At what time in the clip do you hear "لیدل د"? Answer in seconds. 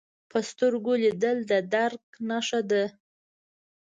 1.03-1.53